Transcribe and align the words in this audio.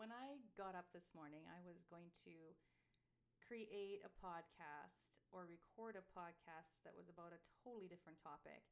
when 0.00 0.08
I 0.08 0.40
got 0.56 0.72
up 0.72 0.88
this 0.96 1.12
morning, 1.12 1.44
I 1.44 1.60
was 1.60 1.84
going 1.92 2.08
to 2.24 2.32
create 3.44 4.00
a 4.00 4.08
podcast 4.16 5.20
or 5.28 5.44
record 5.44 6.00
a 6.00 6.04
podcast 6.16 6.80
that 6.88 6.96
was 6.96 7.12
about 7.12 7.36
a 7.36 7.40
totally 7.60 7.84
different 7.84 8.16
topic. 8.16 8.64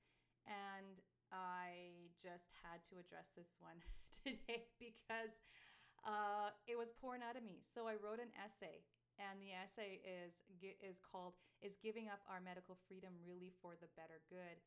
And 0.49 1.05
I 1.29 2.09
just 2.17 2.49
had 2.65 2.81
to 2.89 2.97
address 2.97 3.37
this 3.37 3.53
one 3.61 3.77
today 4.25 4.73
because 4.81 5.37
uh, 6.09 6.57
it 6.65 6.81
was 6.81 6.97
pouring 6.97 7.21
out 7.21 7.37
of 7.37 7.45
me. 7.45 7.61
So 7.61 7.85
I 7.85 8.01
wrote 8.01 8.25
an 8.25 8.33
essay, 8.33 8.81
and 9.21 9.37
the 9.37 9.53
essay 9.53 10.01
is 10.01 10.33
is 10.81 10.97
called 11.05 11.37
"Is 11.61 11.77
Giving 11.77 12.09
Up 12.09 12.25
Our 12.25 12.41
Medical 12.41 12.81
Freedom 12.89 13.13
Really 13.21 13.53
for 13.61 13.77
the 13.77 13.93
Better 14.01 14.25
Good?" 14.33 14.65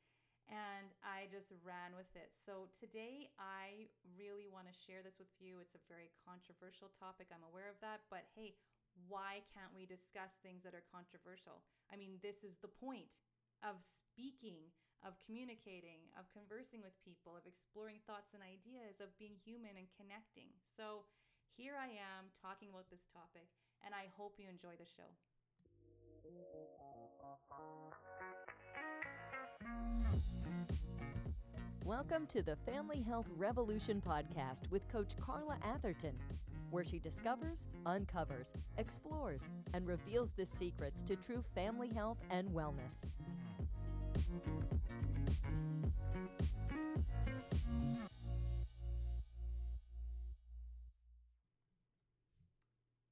And 0.50 0.92
I 1.06 1.32
just 1.32 1.54
ran 1.64 1.96
with 1.96 2.12
it. 2.18 2.34
So 2.36 2.68
today, 2.76 3.32
I 3.40 3.88
really 4.18 4.52
want 4.52 4.68
to 4.68 4.76
share 4.76 5.00
this 5.00 5.16
with 5.22 5.32
you. 5.40 5.64
It's 5.64 5.78
a 5.78 5.84
very 5.88 6.12
controversial 6.24 6.92
topic. 6.98 7.32
I'm 7.32 7.46
aware 7.48 7.72
of 7.72 7.80
that, 7.80 8.04
but 8.12 8.28
hey, 8.36 8.58
why 9.08 9.44
can't 9.56 9.72
we 9.72 9.88
discuss 9.88 10.42
things 10.44 10.68
that 10.68 10.76
are 10.76 10.84
controversial? 10.92 11.64
I 11.88 11.96
mean, 11.96 12.20
this 12.20 12.44
is 12.44 12.60
the 12.60 12.72
point 12.72 13.24
of 13.64 13.80
speaking, 13.80 14.60
of 15.08 15.16
communicating, 15.24 16.12
of 16.20 16.28
conversing 16.36 16.84
with 16.84 16.94
people, 17.00 17.40
of 17.40 17.48
exploring 17.48 18.04
thoughts 18.04 18.36
and 18.36 18.44
ideas, 18.44 19.00
of 19.00 19.16
being 19.16 19.40
human 19.40 19.80
and 19.80 19.88
connecting. 19.96 20.52
So 20.68 21.08
here 21.56 21.80
I 21.80 21.96
am 21.96 22.28
talking 22.36 22.70
about 22.70 22.92
this 22.92 23.08
topic, 23.10 23.48
and 23.86 23.96
I 23.96 24.12
hope 24.20 24.36
you 24.36 24.52
enjoy 24.52 24.76
the 24.76 24.90
show. 24.90 25.10
Welcome 31.84 32.26
to 32.28 32.42
the 32.42 32.56
Family 32.56 33.02
Health 33.02 33.28
Revolution 33.36 34.02
podcast 34.06 34.70
with 34.70 34.88
Coach 34.88 35.14
Carla 35.20 35.58
Atherton, 35.64 36.14
where 36.70 36.86
she 36.86 37.00
discovers, 37.00 37.66
uncovers, 37.86 38.54
explores, 38.78 39.50
and 39.74 39.86
reveals 39.86 40.32
the 40.32 40.46
secrets 40.46 41.02
to 41.02 41.16
true 41.16 41.44
family 41.54 41.90
health 41.90 42.20
and 42.30 42.50
wellness. 42.50 43.06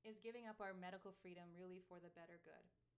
Is 0.06 0.20
giving 0.24 0.48
up 0.48 0.56
our 0.62 0.74
medical 0.80 1.14
freedom 1.22 1.44
really 1.60 1.82
for 1.88 1.98
the 2.00 2.10
better 2.16 2.40
good? 2.46 2.89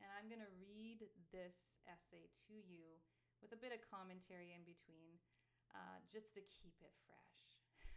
And 0.00 0.08
I'm 0.16 0.32
going 0.32 0.42
to 0.42 0.56
read 0.58 1.04
this 1.30 1.78
essay 1.84 2.32
to 2.48 2.56
you 2.56 2.98
with 3.44 3.52
a 3.52 3.60
bit 3.60 3.72
of 3.72 3.84
commentary 3.84 4.52
in 4.52 4.64
between, 4.64 5.20
uh, 5.72 6.00
just 6.08 6.32
to 6.36 6.42
keep 6.48 6.76
it 6.80 6.92
fresh. 7.08 7.36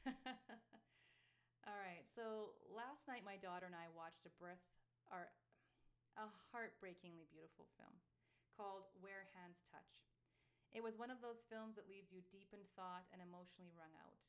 All 1.68 1.80
right, 1.80 2.04
so 2.04 2.59
last 2.68 3.08
night 3.08 3.24
my 3.24 3.40
daughter 3.40 3.68
and 3.68 3.76
I 3.76 3.88
watched 3.96 4.28
a 4.28 4.34
breath, 4.36 4.64
or 5.08 5.31
a 6.20 6.28
heartbreakingly 6.52 7.26
beautiful 7.31 7.72
film 7.80 7.96
called 8.54 8.92
Where 9.00 9.31
Hands 9.34 9.64
Touch. 9.72 10.04
It 10.76 10.84
was 10.84 11.00
one 11.00 11.14
of 11.14 11.22
those 11.24 11.48
films 11.48 11.78
that 11.78 11.90
leaves 11.90 12.12
you 12.12 12.26
deep 12.34 12.52
in 12.52 12.66
thought 12.74 13.08
and 13.14 13.22
emotionally 13.22 13.74
wrung 13.78 13.94
out. 13.96 14.20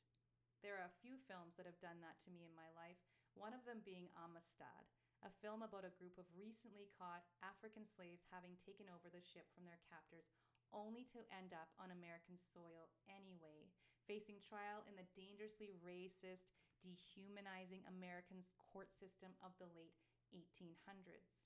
There 0.63 0.77
are 0.81 0.89
a 0.89 1.01
few 1.05 1.21
films 1.29 1.57
that 1.57 1.69
have 1.69 1.81
done 1.83 2.01
that 2.01 2.17
to 2.25 2.33
me 2.33 2.47
in 2.47 2.55
my 2.57 2.71
life, 2.73 3.01
one 3.37 3.53
of 3.53 3.67
them 3.67 3.85
being 3.85 4.09
Amistad, 4.17 4.89
a 5.25 5.33
film 5.41 5.65
about 5.65 5.89
a 5.89 5.97
group 5.97 6.21
of 6.21 6.29
recently 6.37 6.93
caught 7.01 7.25
African 7.41 7.89
slaves 7.89 8.29
having 8.29 8.61
taken 8.61 8.93
over 8.93 9.09
the 9.09 9.25
ship 9.25 9.49
from 9.57 9.65
their 9.65 9.81
captors 9.89 10.29
only 10.69 11.09
to 11.17 11.25
end 11.33 11.57
up 11.57 11.73
on 11.81 11.95
American 11.95 12.37
soil 12.37 12.93
anyway, 13.09 13.71
facing 14.05 14.43
trial 14.43 14.85
in 14.85 14.99
the 15.01 15.09
dangerously 15.17 15.73
racist, 15.81 16.53
dehumanizing 16.83 17.81
American 17.89 18.45
court 18.69 18.93
system 18.93 19.33
of 19.41 19.57
the 19.57 19.71
late 19.73 19.97
1800s. 20.35 21.41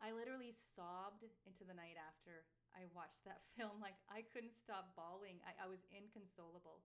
I 0.00 0.16
literally 0.16 0.50
sobbed 0.50 1.28
into 1.44 1.62
the 1.62 1.76
night 1.76 2.00
after 2.00 2.48
I 2.72 2.88
watched 2.96 3.28
that 3.28 3.44
film. 3.54 3.78
Like, 3.84 4.00
I 4.08 4.24
couldn't 4.24 4.56
stop 4.56 4.96
bawling. 4.96 5.44
I, 5.44 5.52
I 5.60 5.68
was 5.68 5.84
inconsolable. 5.92 6.82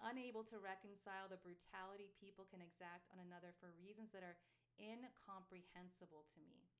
Unable 0.00 0.40
to 0.48 0.56
reconcile 0.56 1.28
the 1.28 1.36
brutality 1.44 2.08
people 2.16 2.48
can 2.48 2.64
exact 2.64 3.12
on 3.12 3.20
another 3.20 3.52
for 3.60 3.76
reasons 3.76 4.08
that 4.16 4.24
are 4.24 4.40
incomprehensible 4.78 6.28
to 6.30 6.40
me. 6.46 6.70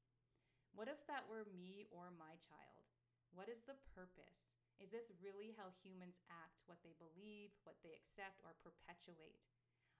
What 0.71 0.87
if 0.87 1.03
that 1.11 1.27
were 1.27 1.51
me 1.51 1.91
or 1.91 2.15
my 2.15 2.39
child? 2.47 2.87
What 3.34 3.51
is 3.51 3.67
the 3.67 3.78
purpose? 3.91 4.51
Is 4.78 4.95
this 4.95 5.12
really 5.21 5.53
how 5.59 5.75
humans 5.83 6.23
act, 6.31 6.62
what 6.65 6.81
they 6.81 6.97
believe, 6.97 7.53
what 7.69 7.78
they 7.84 7.93
accept, 7.93 8.41
or 8.47 8.56
perpetuate? 8.62 9.43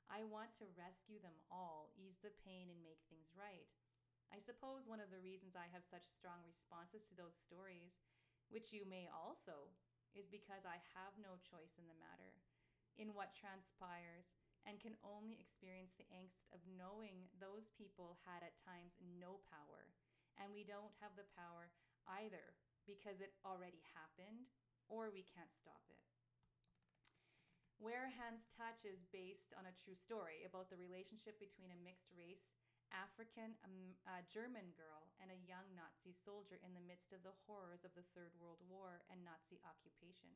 I 0.09 0.27
want 0.27 0.56
to 0.59 0.75
rescue 0.75 1.23
them 1.23 1.37
all, 1.53 1.95
ease 1.95 2.19
the 2.19 2.34
pain, 2.43 2.73
and 2.73 2.81
make 2.83 3.05
things 3.06 3.31
right. 3.37 3.71
I 4.31 4.39
suppose 4.43 4.87
one 4.87 5.03
of 5.03 5.11
the 5.11 5.22
reasons 5.22 5.59
I 5.59 5.71
have 5.71 5.87
such 5.87 6.07
strong 6.07 6.43
responses 6.47 7.07
to 7.07 7.19
those 7.19 7.34
stories, 7.34 7.99
which 8.51 8.75
you 8.75 8.87
may 8.87 9.11
also, 9.11 9.71
is 10.15 10.27
because 10.27 10.67
I 10.67 10.83
have 10.99 11.15
no 11.19 11.39
choice 11.43 11.78
in 11.78 11.87
the 11.87 11.99
matter, 11.99 12.34
in 12.99 13.15
what 13.15 13.37
transpires, 13.37 14.34
and 14.69 14.81
can 14.81 14.97
only 15.00 15.37
experience 15.41 15.97
the 15.97 16.09
angst 16.12 16.44
of 16.53 16.60
knowing 16.66 17.28
those 17.41 17.72
people 17.75 18.21
had 18.25 18.44
at 18.44 18.60
times 18.60 19.00
no 19.00 19.41
power, 19.48 19.93
and 20.37 20.53
we 20.53 20.65
don't 20.65 20.94
have 21.00 21.16
the 21.16 21.28
power 21.37 21.72
either 22.21 22.56
because 22.88 23.21
it 23.21 23.37
already 23.44 23.84
happened 23.93 24.48
or 24.88 25.12
we 25.12 25.22
can't 25.22 25.54
stop 25.54 25.84
it. 25.88 26.03
Where 27.81 28.12
Hands 28.12 28.44
Touch 28.53 28.84
is 28.84 29.09
based 29.09 29.56
on 29.56 29.65
a 29.65 29.78
true 29.81 29.97
story 29.97 30.44
about 30.44 30.69
the 30.69 30.77
relationship 30.77 31.41
between 31.41 31.72
a 31.72 31.81
mixed 31.81 32.12
race 32.12 32.53
African 32.91 33.54
um, 33.62 33.94
uh, 34.04 34.21
German 34.27 34.75
girl 34.75 35.09
and 35.22 35.31
a 35.31 35.47
young 35.47 35.65
Nazi 35.78 36.10
soldier 36.10 36.59
in 36.60 36.75
the 36.75 36.82
midst 36.82 37.15
of 37.15 37.22
the 37.22 37.34
horrors 37.47 37.87
of 37.87 37.94
the 37.94 38.06
Third 38.12 38.34
World 38.37 38.59
War 38.66 39.06
and 39.09 39.22
Nazi 39.22 39.62
occupation. 39.62 40.34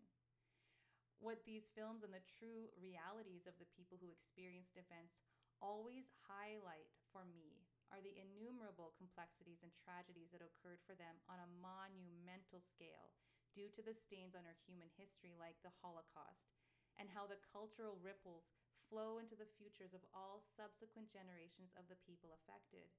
What 1.23 1.47
these 1.47 1.73
films 1.73 2.03
and 2.03 2.13
the 2.13 2.25
true 2.39 2.73
realities 2.77 3.47
of 3.47 3.57
the 3.57 3.71
people 3.73 3.97
who 3.99 4.13
experienced 4.13 4.77
events 4.77 5.25
always 5.63 6.13
highlight 6.29 6.91
for 7.15 7.25
me 7.25 7.65
are 7.93 8.03
the 8.03 8.19
innumerable 8.19 8.97
complexities 8.99 9.63
and 9.63 9.71
tragedies 9.73 10.35
that 10.35 10.43
occurred 10.43 10.83
for 10.83 10.99
them 10.99 11.23
on 11.31 11.39
a 11.39 11.55
monumental 11.63 12.59
scale 12.59 13.15
due 13.55 13.71
to 13.71 13.87
the 13.87 13.95
stains 13.95 14.35
on 14.35 14.43
our 14.45 14.59
human 14.67 14.91
history, 14.99 15.39
like 15.39 15.55
the 15.63 15.73
Holocaust, 15.79 16.51
and 16.99 17.07
how 17.07 17.31
the 17.31 17.39
cultural 17.55 18.03
ripples 18.03 18.51
flow 18.91 19.23
into 19.23 19.39
the 19.39 19.47
futures 19.47 19.95
of 19.95 20.03
all 20.11 20.43
subsequent 20.43 21.07
generations 21.15 21.71
of 21.79 21.87
the 21.87 22.01
people 22.03 22.35
affected. 22.35 22.91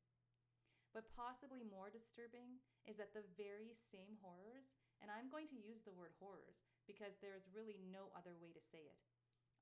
But 0.96 1.12
possibly 1.12 1.60
more 1.60 1.92
disturbing 1.92 2.64
is 2.88 2.96
that 3.04 3.12
the 3.12 3.28
very 3.36 3.76
same 3.76 4.16
horrors, 4.24 4.80
and 5.04 5.12
I'm 5.12 5.28
going 5.28 5.52
to 5.52 5.60
use 5.60 5.84
the 5.84 5.92
word 5.92 6.16
horrors 6.24 6.64
because 6.86 7.18
there 7.20 7.38
is 7.38 7.52
really 7.52 7.78
no 7.92 8.14
other 8.14 8.38
way 8.38 8.54
to 8.54 8.64
say 8.64 8.86
it, 8.86 9.02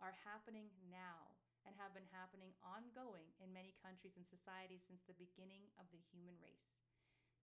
are 0.03 0.15
happening 0.27 0.71
now 0.91 1.33
and 1.63 1.75
have 1.79 1.95
been 1.95 2.07
happening 2.11 2.51
ongoing 2.59 3.31
in 3.39 3.55
many 3.55 3.71
countries 3.79 4.19
and 4.19 4.27
societies 4.27 4.83
since 4.83 5.03
the 5.07 5.15
beginning 5.15 5.63
of 5.79 5.87
the 5.95 6.03
human 6.11 6.35
race. 6.43 6.75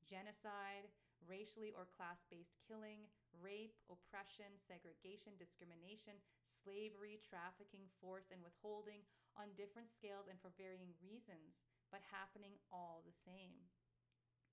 Genocide, 0.04 0.92
racially 1.24 1.72
or 1.76 1.88
class 1.96 2.24
based 2.28 2.56
killing, 2.64 3.08
rape, 3.40 3.76
oppression, 3.88 4.48
segregation, 4.60 5.36
discrimination, 5.40 6.20
slavery, 6.48 7.20
trafficking, 7.20 7.88
force, 8.00 8.28
and 8.32 8.40
withholding 8.44 9.04
on 9.36 9.56
different 9.56 9.88
scales 9.88 10.28
and 10.28 10.40
for 10.40 10.52
varying 10.56 10.92
reasons, 11.00 11.64
but 11.88 12.04
happening 12.12 12.56
all 12.68 13.00
the 13.04 13.16
same, 13.24 13.68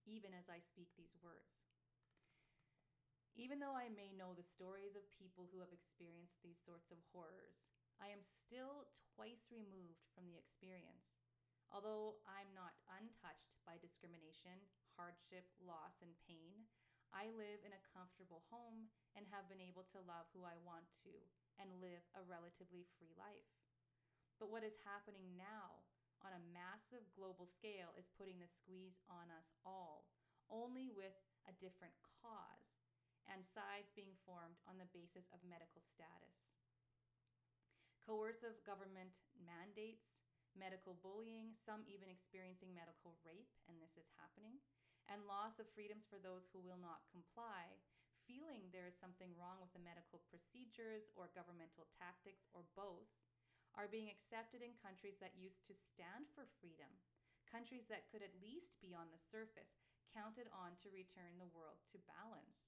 even 0.08 0.32
as 0.32 0.48
I 0.48 0.64
speak 0.64 0.92
these 0.96 1.16
words. 1.20 1.67
Even 3.38 3.62
though 3.62 3.78
I 3.78 3.94
may 3.94 4.10
know 4.18 4.34
the 4.34 4.42
stories 4.42 4.98
of 4.98 5.14
people 5.14 5.46
who 5.54 5.62
have 5.62 5.70
experienced 5.70 6.42
these 6.42 6.58
sorts 6.58 6.90
of 6.90 6.98
horrors, 7.14 7.70
I 8.02 8.10
am 8.10 8.26
still 8.26 8.90
twice 9.14 9.54
removed 9.54 10.02
from 10.18 10.26
the 10.26 10.42
experience. 10.42 11.22
Although 11.70 12.18
I'm 12.26 12.50
not 12.58 12.74
untouched 12.90 13.62
by 13.62 13.78
discrimination, 13.78 14.58
hardship, 14.98 15.46
loss, 15.62 16.02
and 16.02 16.18
pain, 16.26 16.66
I 17.14 17.30
live 17.30 17.62
in 17.62 17.78
a 17.78 17.88
comfortable 17.94 18.42
home 18.50 18.90
and 19.14 19.30
have 19.30 19.46
been 19.46 19.62
able 19.62 19.86
to 19.94 20.02
love 20.02 20.26
who 20.34 20.42
I 20.42 20.58
want 20.66 20.90
to 21.06 21.14
and 21.62 21.78
live 21.78 22.02
a 22.18 22.26
relatively 22.26 22.90
free 22.98 23.14
life. 23.22 23.54
But 24.42 24.50
what 24.50 24.66
is 24.66 24.82
happening 24.82 25.38
now 25.38 25.86
on 26.26 26.34
a 26.34 26.50
massive 26.50 27.06
global 27.14 27.46
scale 27.46 27.94
is 28.02 28.10
putting 28.18 28.42
the 28.42 28.50
squeeze 28.50 28.98
on 29.14 29.30
us 29.30 29.54
all, 29.62 30.10
only 30.50 30.90
with 30.90 31.14
a 31.46 31.54
different 31.62 31.94
cause, 32.22 32.67
and 33.32 33.44
sides 33.44 33.92
being 33.94 34.16
formed 34.26 34.60
on 34.68 34.80
the 34.80 34.92
basis 34.96 35.28
of 35.32 35.44
medical 35.44 35.84
status 35.84 36.48
coercive 38.08 38.56
government 38.64 39.20
mandates, 39.36 40.24
medical 40.56 40.96
bullying, 41.04 41.52
some 41.52 41.84
even 41.92 42.08
experiencing 42.08 42.72
medical 42.72 43.20
rape, 43.28 43.52
and 43.68 43.76
this 43.84 44.00
is 44.00 44.08
happening, 44.16 44.64
and 45.12 45.28
loss 45.28 45.60
of 45.60 45.68
freedoms 45.76 46.08
for 46.08 46.16
those 46.16 46.48
who 46.48 46.64
will 46.64 46.80
not 46.80 47.04
comply, 47.12 47.76
feeling 48.24 48.72
there 48.72 48.88
is 48.88 48.96
something 48.96 49.36
wrong 49.36 49.60
with 49.60 49.76
the 49.76 49.84
medical 49.84 50.24
procedures 50.32 51.12
or 51.20 51.36
governmental 51.36 51.92
tactics 52.00 52.48
or 52.56 52.64
both, 52.80 53.12
are 53.76 53.92
being 53.92 54.08
accepted 54.08 54.64
in 54.64 54.72
countries 54.80 55.20
that 55.20 55.36
used 55.36 55.68
to 55.68 55.76
stand 55.76 56.32
for 56.32 56.48
freedom, 56.48 56.90
countries 57.44 57.92
that 57.92 58.08
could 58.08 58.24
at 58.24 58.40
least 58.40 58.80
be 58.80 58.96
on 58.96 59.12
the 59.12 59.20
surface 59.20 59.84
counted 60.16 60.48
on 60.56 60.80
to 60.80 60.96
return 60.96 61.36
the 61.38 61.52
world 61.52 61.84
to 61.92 62.00
balance. 62.08 62.67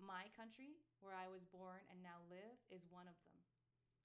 My 0.00 0.32
country, 0.32 0.80
where 1.04 1.14
I 1.14 1.28
was 1.28 1.44
born 1.44 1.84
and 1.92 2.00
now 2.00 2.24
live, 2.32 2.56
is 2.72 2.88
one 2.88 3.06
of 3.06 3.20
them. 3.28 3.38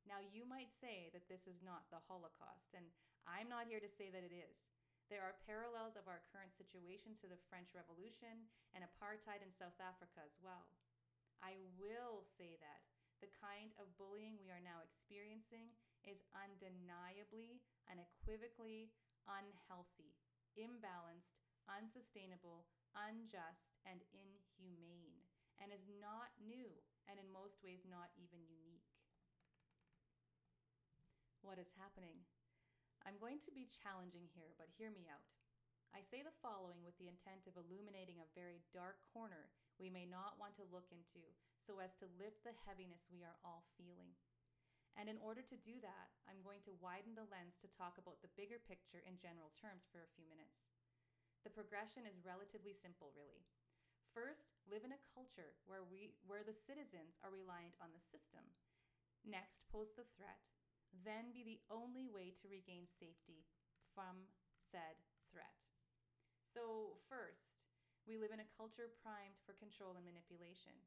Now, 0.06 0.21
you 0.21 0.45
might 0.45 0.69
say 0.69 1.09
that 1.15 1.25
this 1.25 1.50
is 1.50 1.65
not 1.65 1.89
the 1.89 2.03
Holocaust, 2.06 2.75
and 2.77 2.86
I'm 3.25 3.50
not 3.50 3.65
here 3.65 3.81
to 3.81 3.89
say 3.89 4.13
that 4.13 4.21
it 4.21 4.36
is. 4.36 4.69
There 5.09 5.25
are 5.25 5.44
parallels 5.47 5.97
of 5.97 6.06
our 6.06 6.21
current 6.30 6.53
situation 6.53 7.18
to 7.21 7.31
the 7.31 7.42
French 7.50 7.74
Revolution 7.74 8.45
and 8.77 8.86
apartheid 8.86 9.42
in 9.42 9.50
South 9.50 9.77
Africa 9.81 10.21
as 10.21 10.38
well. 10.44 10.69
I 11.42 11.57
will 11.80 12.25
say 12.25 12.57
that 12.62 12.86
the 13.24 13.31
kind 13.41 13.74
of 13.81 13.95
bullying 13.98 14.38
we 14.38 14.53
are 14.53 14.62
now 14.62 14.83
experiencing 14.86 15.74
is 16.06 16.25
undeniably, 16.38 17.63
unequivocally 17.89 18.94
unhealthy, 19.25 20.13
imbalanced, 20.53 21.41
unsustainable, 21.65 22.69
unjust, 22.94 23.74
and 23.86 24.06
inhumane, 24.13 25.25
and 25.62 25.72
is 25.72 25.88
not 26.02 26.36
new, 26.42 26.72
and 27.07 27.19
in 27.19 27.28
most 27.31 27.62
ways 27.62 27.88
not 27.88 28.12
even 28.18 28.44
unique. 28.46 28.90
What 31.46 31.62
is 31.62 31.78
happening? 31.78 32.25
I'm 33.06 33.22
going 33.22 33.38
to 33.46 33.54
be 33.54 33.69
challenging 33.69 34.25
here, 34.34 34.57
but 34.57 34.74
hear 34.75 34.90
me 34.90 35.06
out. 35.06 35.30
I 35.94 36.02
say 36.02 36.25
the 36.25 36.34
following 36.44 36.84
with 36.84 36.98
the 37.00 37.07
intent 37.07 37.48
of 37.48 37.56
illuminating 37.56 38.19
a 38.19 38.34
very 38.36 38.66
dark 38.75 39.00
corner 39.13 39.54
we 39.80 39.88
may 39.92 40.07
not 40.07 40.40
want 40.40 40.56
to 40.60 40.68
look 40.72 40.88
into 40.92 41.24
so 41.60 41.80
as 41.84 41.96
to 42.00 42.16
lift 42.19 42.44
the 42.44 42.56
heaviness 42.68 43.12
we 43.12 43.24
are 43.24 43.40
all 43.44 43.68
feeling. 43.80 44.16
And 44.96 45.12
in 45.12 45.19
order 45.19 45.44
to 45.44 45.66
do 45.68 45.75
that, 45.84 46.08
I'm 46.24 46.40
going 46.44 46.63
to 46.68 46.80
widen 46.80 47.16
the 47.16 47.28
lens 47.28 47.60
to 47.60 47.72
talk 47.72 48.00
about 48.00 48.24
the 48.24 48.31
bigger 48.40 48.60
picture 48.63 49.04
in 49.04 49.19
general 49.19 49.51
terms 49.60 49.88
for 49.92 50.00
a 50.00 50.13
few 50.16 50.24
minutes. 50.28 50.72
The 51.44 51.51
progression 51.51 52.08
is 52.08 52.24
relatively 52.24 52.72
simple, 52.72 53.12
really. 53.12 53.44
First, 54.15 54.56
live 54.71 54.88
in 54.88 54.95
a 54.95 55.06
culture 55.12 55.59
where, 55.67 55.83
we, 55.83 56.15
where 56.23 56.39
the 56.39 56.56
citizens 56.56 57.19
are 57.19 57.27
reliant 57.27 57.75
on 57.83 57.91
the 57.91 58.00
system. 58.00 58.47
Next, 59.27 59.67
pose 59.67 59.91
the 59.91 60.07
threat. 60.15 60.39
Then 61.03 61.35
be 61.35 61.44
the 61.44 61.59
only 61.67 62.07
way 62.07 62.31
to 62.39 62.47
regain 62.47 62.88
safety 62.88 63.44
from 63.91 64.31
said 64.56 64.95
threat. 65.27 65.59
So, 66.47 66.95
first, 67.12 67.59
we 68.07 68.15
live 68.15 68.31
in 68.31 68.39
a 68.39 68.53
culture 68.56 68.88
primed 69.03 69.35
for 69.44 69.51
control 69.59 70.00
and 70.00 70.07
manipulation. 70.07 70.79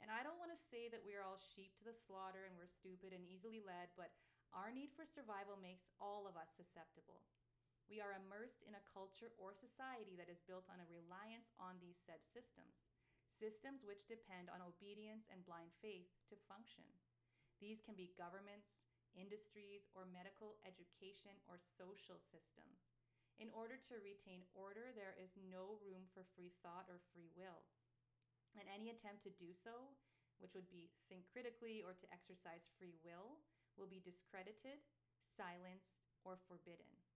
And 0.00 0.08
I 0.08 0.24
don't 0.24 0.40
want 0.40 0.56
to 0.56 0.66
say 0.72 0.88
that 0.88 1.04
we're 1.04 1.20
all 1.20 1.36
sheep 1.36 1.76
to 1.76 1.84
the 1.84 1.92
slaughter 1.92 2.48
and 2.48 2.56
we're 2.56 2.72
stupid 2.72 3.12
and 3.12 3.28
easily 3.28 3.60
led, 3.60 3.92
but 4.00 4.16
our 4.56 4.72
need 4.72 4.88
for 4.96 5.04
survival 5.04 5.60
makes 5.60 5.92
all 6.00 6.24
of 6.24 6.40
us 6.40 6.48
susceptible. 6.56 7.28
We 7.90 7.98
are 7.98 8.14
immersed 8.14 8.62
in 8.62 8.78
a 8.78 8.86
culture 8.94 9.34
or 9.34 9.50
society 9.50 10.14
that 10.14 10.30
is 10.30 10.46
built 10.46 10.70
on 10.70 10.78
a 10.78 10.86
reliance 10.86 11.50
on 11.58 11.82
these 11.82 11.98
said 11.98 12.22
systems, 12.22 12.86
systems 13.26 13.82
which 13.82 14.06
depend 14.06 14.46
on 14.46 14.62
obedience 14.62 15.26
and 15.26 15.42
blind 15.42 15.74
faith 15.82 16.06
to 16.30 16.38
function. 16.46 16.86
These 17.58 17.82
can 17.82 17.98
be 17.98 18.14
governments, 18.14 18.86
industries, 19.18 19.90
or 19.90 20.06
medical, 20.06 20.62
education, 20.62 21.34
or 21.50 21.58
social 21.58 22.22
systems. 22.22 22.94
In 23.42 23.50
order 23.50 23.74
to 23.90 23.98
retain 24.06 24.46
order, 24.54 24.94
there 24.94 25.18
is 25.18 25.34
no 25.34 25.82
room 25.82 26.06
for 26.14 26.22
free 26.38 26.54
thought 26.62 26.86
or 26.86 27.02
free 27.10 27.26
will. 27.34 27.66
And 28.54 28.70
any 28.70 28.94
attempt 28.94 29.26
to 29.26 29.34
do 29.34 29.50
so, 29.50 29.98
which 30.38 30.54
would 30.54 30.70
be 30.70 30.94
think 31.10 31.26
critically 31.26 31.82
or 31.82 31.98
to 31.98 32.06
exercise 32.14 32.70
free 32.78 32.94
will, 33.02 33.42
will 33.74 33.90
be 33.90 33.98
discredited, 33.98 34.78
silenced, 35.18 36.06
or 36.22 36.38
forbidden. 36.46 37.09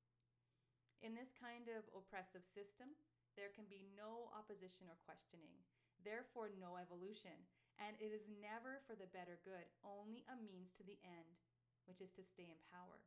In 1.05 1.12
this 1.12 1.37
kind 1.37 1.69
of 1.69 1.85
oppressive 1.93 2.49
system, 2.49 2.97
there 3.37 3.53
can 3.53 3.69
be 3.69 3.85
no 3.93 4.33
opposition 4.33 4.89
or 4.89 4.97
questioning, 5.05 5.53
therefore, 6.01 6.49
no 6.56 6.81
evolution, 6.81 7.45
and 7.77 7.93
it 8.01 8.09
is 8.09 8.25
never 8.41 8.81
for 8.89 8.97
the 8.97 9.12
better 9.12 9.37
good, 9.45 9.69
only 9.85 10.25
a 10.33 10.37
means 10.41 10.73
to 10.73 10.85
the 10.89 10.97
end, 11.05 11.37
which 11.85 12.01
is 12.01 12.09
to 12.17 12.25
stay 12.25 12.49
in 12.49 12.56
power. 12.73 13.05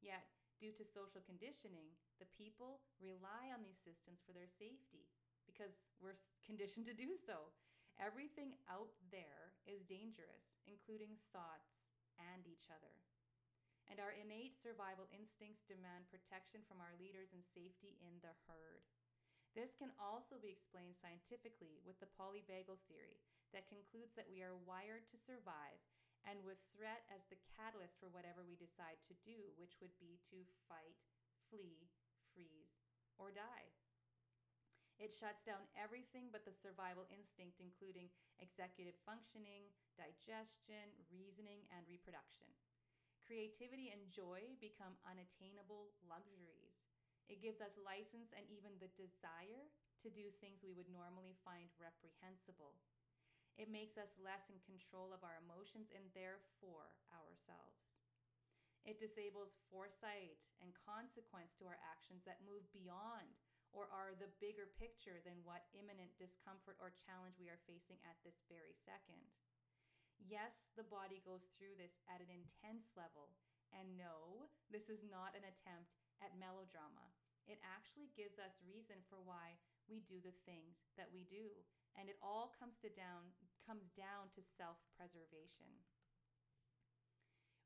Yet, 0.00 0.24
due 0.56 0.72
to 0.80 0.88
social 0.88 1.20
conditioning, 1.28 1.92
the 2.16 2.32
people 2.32 2.80
rely 3.04 3.52
on 3.52 3.60
these 3.60 3.84
systems 3.84 4.24
for 4.24 4.32
their 4.32 4.48
safety 4.48 5.12
because 5.44 5.84
we're 6.00 6.16
conditioned 6.40 6.88
to 6.88 6.96
do 6.96 7.20
so. 7.20 7.52
Everything 8.00 8.56
out 8.64 8.96
there 9.12 9.52
is 9.68 9.84
dangerous, 9.84 10.56
including 10.64 11.20
thoughts 11.36 11.84
and 12.16 12.48
each 12.48 12.72
other. 12.72 12.96
Innate 14.16 14.56
survival 14.56 15.04
instincts 15.12 15.68
demand 15.68 16.08
protection 16.08 16.64
from 16.64 16.80
our 16.80 16.96
leaders 16.96 17.36
and 17.36 17.44
safety 17.44 18.00
in 18.00 18.16
the 18.24 18.32
herd. 18.48 18.88
This 19.52 19.76
can 19.76 19.92
also 20.00 20.40
be 20.40 20.48
explained 20.48 20.96
scientifically 20.96 21.84
with 21.84 22.00
the 22.00 22.08
polyvagal 22.16 22.80
theory 22.88 23.20
that 23.52 23.68
concludes 23.68 24.16
that 24.16 24.32
we 24.32 24.40
are 24.40 24.56
wired 24.64 25.04
to 25.12 25.20
survive 25.20 25.84
and 26.24 26.40
with 26.48 26.56
threat 26.72 27.04
as 27.12 27.28
the 27.28 27.40
catalyst 27.52 28.00
for 28.00 28.08
whatever 28.08 28.40
we 28.40 28.56
decide 28.56 28.96
to 29.04 29.14
do, 29.20 29.52
which 29.60 29.76
would 29.84 29.92
be 30.00 30.16
to 30.32 30.48
fight, 30.64 30.96
flee, 31.52 31.92
freeze, 32.32 32.80
or 33.20 33.30
die. 33.36 33.68
It 34.96 35.12
shuts 35.12 35.44
down 35.44 35.68
everything 35.76 36.32
but 36.32 36.48
the 36.48 36.56
survival 36.56 37.04
instinct, 37.12 37.60
including 37.60 38.08
executive 38.40 38.96
functioning, 39.04 39.68
digestion, 40.00 40.88
reasoning, 41.12 41.68
and 41.68 41.84
reproduction. 41.84 42.48
Creativity 43.26 43.90
and 43.90 44.06
joy 44.06 44.54
become 44.62 44.94
unattainable 45.02 45.90
luxuries. 46.06 46.78
It 47.26 47.42
gives 47.42 47.58
us 47.58 47.74
license 47.74 48.30
and 48.30 48.46
even 48.46 48.78
the 48.78 48.94
desire 48.94 49.66
to 50.06 50.14
do 50.14 50.30
things 50.30 50.62
we 50.62 50.70
would 50.70 50.86
normally 50.86 51.34
find 51.42 51.66
reprehensible. 51.74 52.78
It 53.58 53.66
makes 53.66 53.98
us 53.98 54.14
less 54.22 54.46
in 54.46 54.62
control 54.62 55.10
of 55.10 55.26
our 55.26 55.42
emotions 55.42 55.90
and 55.90 56.06
therefore 56.14 56.94
ourselves. 57.10 57.98
It 58.86 59.02
disables 59.02 59.58
foresight 59.74 60.38
and 60.62 60.70
consequence 60.86 61.50
to 61.58 61.66
our 61.66 61.82
actions 61.82 62.22
that 62.30 62.46
move 62.46 62.62
beyond 62.70 63.34
or 63.74 63.90
are 63.90 64.14
the 64.14 64.30
bigger 64.38 64.70
picture 64.78 65.18
than 65.26 65.42
what 65.42 65.66
imminent 65.74 66.14
discomfort 66.14 66.78
or 66.78 66.94
challenge 66.94 67.34
we 67.42 67.50
are 67.50 67.58
facing 67.66 67.98
at 68.06 68.22
this 68.22 68.46
very 68.46 68.78
second. 68.78 69.26
Yes, 70.22 70.72
the 70.74 70.86
body 70.86 71.22
goes 71.22 71.48
through 71.54 71.76
this 71.76 72.00
at 72.10 72.24
an 72.24 72.32
intense 72.32 72.96
level, 72.96 73.36
and 73.70 73.94
no, 73.94 74.50
this 74.72 74.88
is 74.88 75.06
not 75.06 75.36
an 75.36 75.46
attempt 75.46 75.94
at 76.18 76.38
melodrama. 76.40 77.14
It 77.46 77.62
actually 77.62 78.10
gives 78.18 78.40
us 78.40 78.64
reason 78.66 79.04
for 79.06 79.22
why 79.22 79.60
we 79.86 80.02
do 80.02 80.18
the 80.18 80.34
things 80.48 80.82
that 80.98 81.14
we 81.14 81.28
do, 81.30 81.62
and 81.94 82.10
it 82.10 82.18
all 82.18 82.50
comes 82.58 82.80
to 82.82 82.90
down 82.90 83.36
comes 83.62 83.90
down 83.98 84.30
to 84.30 84.38
self-preservation. 84.42 85.82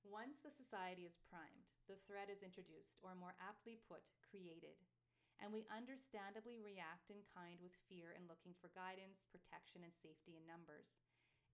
Once 0.01 0.41
the 0.41 0.49
society 0.49 1.05
is 1.05 1.21
primed, 1.29 1.69
the 1.85 2.01
threat 2.09 2.33
is 2.33 2.41
introduced, 2.41 2.97
or 3.05 3.13
more 3.13 3.37
aptly 3.37 3.77
put, 3.85 4.01
created 4.25 4.81
and 5.41 5.49
we 5.49 5.65
understandably 5.73 6.61
react 6.61 7.09
in 7.09 7.25
kind 7.33 7.57
with 7.65 7.73
fear 7.89 8.13
and 8.13 8.29
looking 8.29 8.53
for 8.61 8.69
guidance, 8.77 9.25
protection, 9.33 9.81
and 9.81 9.93
safety 9.97 10.37
in 10.37 10.45
numbers. 10.45 11.01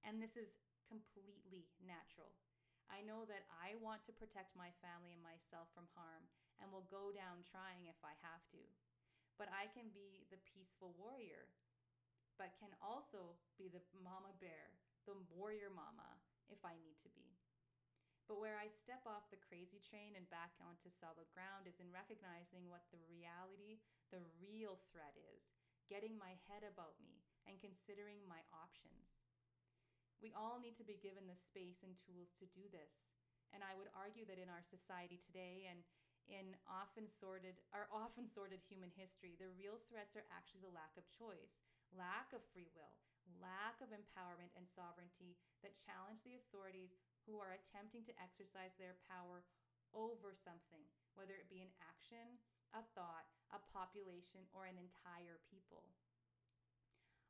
And 0.03 0.19
this 0.19 0.35
is 0.35 0.59
completely 0.87 1.69
natural. 1.83 2.35
I 2.87 3.03
know 3.03 3.27
that 3.27 3.51
I 3.51 3.75
want 3.83 4.07
to 4.07 4.15
protect 4.15 4.55
my 4.55 4.71
family 4.79 5.11
and 5.11 5.23
myself 5.23 5.67
from 5.75 5.91
harm 5.99 6.31
and 6.63 6.71
will 6.71 6.87
go 6.87 7.11
down 7.11 7.43
trying 7.43 7.91
if 7.91 7.99
I 8.07 8.15
have 8.23 8.47
to. 8.55 8.63
But 9.37 9.51
I 9.53 9.69
can 9.69 9.91
be 9.93 10.25
the 10.33 10.41
peaceful 10.47 10.97
warrior, 10.97 11.51
but 12.41 12.57
can 12.57 12.73
also 12.81 13.37
be 13.61 13.69
the 13.69 13.85
mama 14.01 14.33
bear, 14.39 14.79
the 15.05 15.19
warrior 15.35 15.69
mama, 15.69 16.17
if 16.49 16.63
I 16.65 16.79
need 16.81 16.97
to 17.05 17.13
be. 17.13 17.37
But 18.27 18.43
where 18.43 18.59
I 18.59 18.67
step 18.67 19.07
off 19.07 19.31
the 19.31 19.39
crazy 19.39 19.79
train 19.79 20.19
and 20.19 20.27
back 20.31 20.51
onto 20.59 20.91
solid 20.91 21.31
ground 21.31 21.71
is 21.71 21.79
in 21.79 21.95
recognizing 21.95 22.67
what 22.67 22.83
the 22.91 23.03
reality, 23.07 23.79
the 24.11 24.25
real 24.43 24.83
threat 24.91 25.15
is, 25.15 25.47
getting 25.87 26.19
my 26.19 26.35
head 26.51 26.67
about 26.67 26.99
me, 26.99 27.23
and 27.47 27.63
considering 27.63 28.27
my 28.27 28.43
options. 28.51 29.26
We 30.21 30.33
all 30.33 30.57
need 30.57 30.77
to 30.81 30.87
be 30.87 30.97
given 31.01 31.29
the 31.29 31.37
space 31.37 31.85
and 31.85 31.93
tools 32.01 32.33
to 32.41 32.49
do 32.57 32.65
this. 32.73 33.05
And 33.53 33.63
I 33.63 33.77
would 33.77 33.93
argue 33.93 34.27
that 34.27 34.41
in 34.41 34.51
our 34.51 34.65
society 34.65 35.21
today 35.21 35.69
and 35.69 35.85
in 36.27 36.59
often 36.67 37.07
sorted 37.07 37.63
our 37.71 37.87
often 37.95 38.27
sorted 38.27 38.65
human 38.65 38.91
history, 38.97 39.39
the 39.39 39.53
real 39.55 39.79
threats 39.79 40.19
are 40.19 40.27
actually 40.33 40.65
the 40.65 40.75
lack 40.75 40.97
of 40.99 41.07
choice, 41.13 41.61
lack 41.95 42.35
of 42.35 42.43
free 42.51 42.69
will, 42.75 42.97
lack 43.39 43.79
of 43.83 43.95
empowerment 43.95 44.51
and 44.59 44.67
sovereignty 44.67 45.39
that 45.63 45.79
challenge 45.83 46.23
the 46.23 46.39
authorities 46.39 46.99
who 47.27 47.39
are 47.39 47.55
attempting 47.59 48.07
to 48.07 48.19
exercise 48.23 48.75
their 48.79 48.99
power 49.07 49.47
over 49.95 50.35
something, 50.35 50.83
whether 51.15 51.35
it 51.35 51.51
be 51.51 51.63
an 51.63 51.73
action, 51.83 52.39
a 52.75 52.83
thought, 52.95 53.31
a 53.55 53.63
population, 53.71 54.47
or 54.51 54.67
an 54.67 54.79
entire 54.79 55.43
people. 55.47 55.87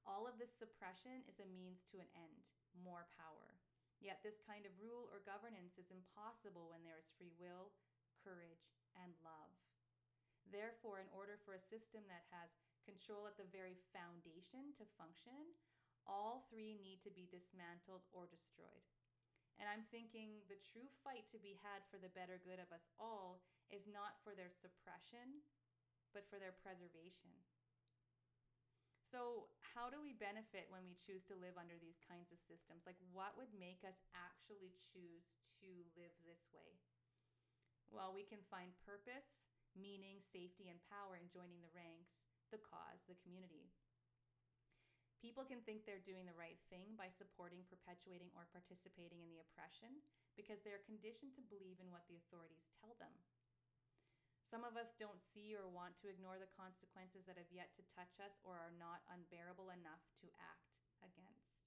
All 0.05 0.25
of 0.25 0.39
this 0.39 0.55
suppression 0.55 1.25
is 1.27 1.43
a 1.43 1.49
means 1.49 1.85
to 1.93 2.01
an 2.01 2.11
end 2.15 2.47
more 2.83 3.09
power. 3.17 3.57
Yet, 4.01 4.21
this 4.21 4.45
kind 4.45 4.69
of 4.69 4.77
rule 4.77 5.09
or 5.09 5.25
governance 5.25 5.81
is 5.81 5.89
impossible 5.89 6.69
when 6.69 6.85
there 6.85 7.01
is 7.01 7.13
free 7.17 7.33
will, 7.41 7.73
courage, 8.21 8.69
and 9.01 9.13
love. 9.25 9.53
Therefore, 10.53 11.03
in 11.03 11.11
order 11.11 11.41
for 11.43 11.57
a 11.57 11.69
system 11.73 12.07
that 12.07 12.29
has 12.31 12.55
control 12.87 13.27
at 13.27 13.35
the 13.35 13.51
very 13.51 13.75
foundation 13.91 14.71
to 14.79 14.95
function, 14.95 15.57
all 16.07 16.47
three 16.47 16.79
need 16.79 17.03
to 17.03 17.11
be 17.11 17.27
dismantled 17.27 18.07
or 18.15 18.31
destroyed. 18.31 18.87
And 19.59 19.67
I'm 19.67 19.89
thinking 19.89 20.45
the 20.47 20.61
true 20.61 20.87
fight 21.03 21.27
to 21.33 21.41
be 21.41 21.59
had 21.65 21.83
for 21.89 21.99
the 21.99 22.13
better 22.13 22.39
good 22.39 22.61
of 22.61 22.71
us 22.71 22.93
all 23.01 23.43
is 23.73 23.89
not 23.89 24.21
for 24.23 24.37
their 24.37 24.53
suppression, 24.53 25.43
but 26.15 26.29
for 26.29 26.39
their 26.39 26.55
preservation. 26.63 27.33
So, 29.07 29.47
how 29.63 29.87
do 29.87 30.03
we 30.03 30.19
benefit 30.19 30.67
when 30.67 30.83
we 30.83 30.99
choose 30.99 31.23
to 31.31 31.39
live 31.39 31.55
under 31.55 31.79
these 31.79 32.03
kinds 32.03 32.35
of 32.35 32.43
systems? 32.43 32.83
Like, 32.83 32.99
what 33.15 33.39
would 33.39 33.55
make 33.55 33.87
us 33.87 34.03
actually 34.19 34.75
choose 34.83 35.31
to 35.63 35.71
live 35.95 36.11
this 36.27 36.51
way? 36.51 36.75
Well, 37.87 38.11
we 38.11 38.27
can 38.27 38.43
find 38.51 38.75
purpose, 38.83 39.39
meaning, 39.79 40.19
safety, 40.19 40.67
and 40.67 40.83
power 40.91 41.15
in 41.15 41.31
joining 41.31 41.63
the 41.63 41.71
ranks, 41.71 42.27
the 42.51 42.59
cause, 42.59 43.07
the 43.07 43.15
community. 43.23 43.71
People 45.23 45.47
can 45.47 45.63
think 45.63 45.87
they're 45.87 46.03
doing 46.03 46.27
the 46.27 46.35
right 46.35 46.59
thing 46.67 46.99
by 46.99 47.07
supporting, 47.07 47.63
perpetuating, 47.71 48.35
or 48.35 48.51
participating 48.51 49.23
in 49.23 49.31
the 49.31 49.39
oppression 49.39 50.03
because 50.35 50.67
they 50.67 50.75
are 50.75 50.83
conditioned 50.83 51.31
to 51.39 51.47
believe 51.47 51.79
in 51.79 51.95
what 51.95 52.11
the 52.11 52.19
authorities 52.19 52.67
tell 52.83 52.99
them. 52.99 53.15
Some 54.47 54.63
of 54.63 54.79
us 54.79 54.95
don't 54.95 55.19
see 55.19 55.59
or 55.59 55.67
want 55.67 55.99
to 55.99 56.07
ignore 56.07 56.39
the 56.39 56.55
consequences 56.55 57.27
that 57.27 57.35
have 57.35 57.51
yet 57.51 57.75
to 57.75 57.91
touch 57.99 58.23
us 58.23 58.39
or 58.47 58.55
are 58.55 58.75
not 58.79 59.03
unbearable 59.11 59.75
enough 59.75 60.07
to 60.23 60.31
act 60.39 60.71
against. 61.03 61.67